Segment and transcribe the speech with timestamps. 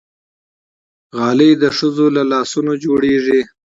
[1.17, 3.41] غالۍ د ښځو له لاسونو جوړېږي.